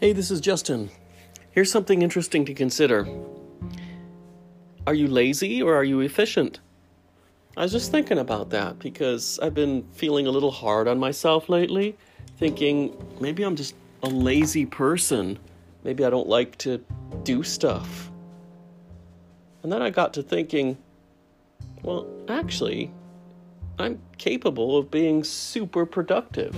[0.00, 0.88] Hey, this is Justin.
[1.50, 3.06] Here's something interesting to consider.
[4.86, 6.60] Are you lazy or are you efficient?
[7.54, 11.50] I was just thinking about that because I've been feeling a little hard on myself
[11.50, 11.98] lately,
[12.38, 15.38] thinking maybe I'm just a lazy person.
[15.84, 16.82] Maybe I don't like to
[17.22, 18.10] do stuff.
[19.62, 20.78] And then I got to thinking,
[21.82, 22.90] well, actually,
[23.78, 26.56] I'm capable of being super productive.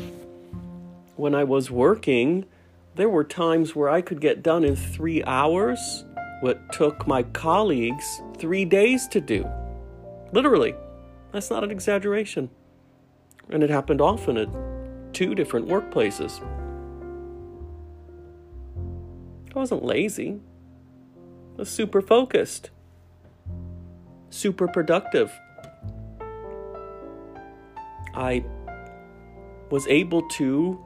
[1.16, 2.46] When I was working,
[2.94, 6.04] there were times where I could get done in three hours
[6.40, 9.48] what took my colleagues three days to do.
[10.32, 10.74] Literally.
[11.32, 12.50] That's not an exaggeration.
[13.48, 14.48] And it happened often at
[15.14, 16.42] two different workplaces.
[19.54, 20.40] I wasn't lazy.
[21.54, 22.70] I was super focused,
[24.30, 25.32] super productive.
[28.14, 28.44] I
[29.70, 30.82] was able to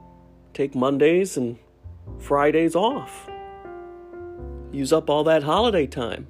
[0.53, 1.57] take Mondays and
[2.19, 3.29] Fridays off.
[4.71, 6.27] Use up all that holiday time.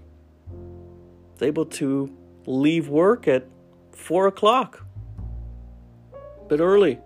[1.34, 3.46] Was able to leave work at
[3.92, 4.86] four o'clock.
[6.14, 7.00] A bit early.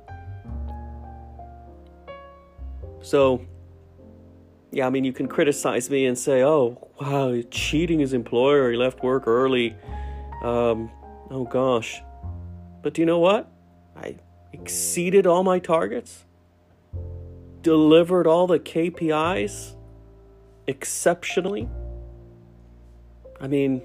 [3.01, 3.45] So,
[4.71, 8.71] yeah, I mean, you can criticize me and say, oh, wow, cheating his employer.
[8.71, 9.75] He left work early.
[10.43, 10.91] Um,
[11.29, 12.01] oh, gosh.
[12.83, 13.51] But do you know what?
[13.95, 14.17] I
[14.53, 16.25] exceeded all my targets
[17.61, 19.75] delivered all the KPIs
[20.67, 21.69] exceptionally.
[23.39, 23.81] I mean,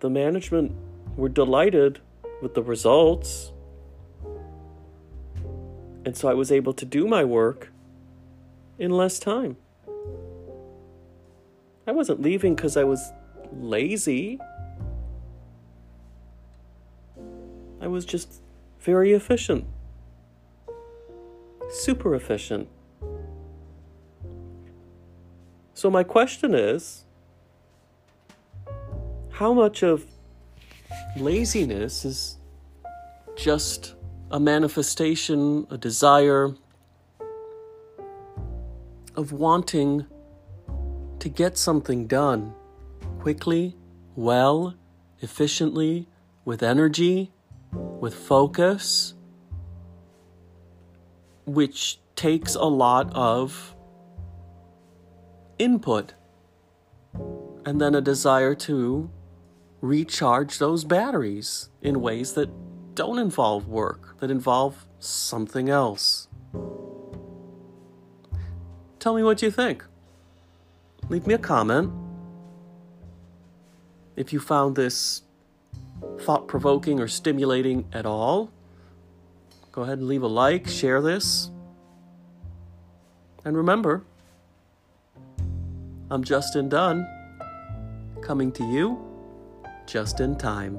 [0.00, 0.72] the management
[1.16, 2.00] were delighted
[2.42, 3.52] with the results.
[6.04, 7.72] And so I was able to do my work
[8.78, 9.56] in less time.
[11.86, 13.12] I wasn't leaving because I was
[13.52, 14.38] lazy.
[17.80, 18.40] I was just
[18.80, 19.66] very efficient
[21.70, 22.68] super efficient.
[25.74, 27.04] So, my question is
[29.30, 30.06] how much of
[31.16, 32.38] laziness is
[33.36, 33.94] just
[34.30, 36.54] a manifestation, a desire
[39.16, 40.06] of wanting
[41.18, 42.54] to get something done
[43.18, 43.76] quickly,
[44.14, 44.74] well,
[45.20, 46.08] efficiently,
[46.44, 47.32] with energy,
[47.72, 49.14] with focus?
[51.46, 53.74] Which takes a lot of
[55.58, 56.14] input
[57.64, 59.10] and then a desire to
[59.80, 62.48] recharge those batteries in ways that
[62.94, 66.28] don't involve work, that involve something else.
[68.98, 69.84] Tell me what you think.
[71.08, 71.92] Leave me a comment.
[74.16, 75.22] If you found this
[76.20, 78.50] thought provoking or stimulating at all,
[79.74, 81.50] Go ahead and leave a like, share this.
[83.44, 84.04] And remember,
[86.12, 87.04] I'm Justin Dunn,
[88.22, 89.04] coming to you
[89.84, 90.78] just in time.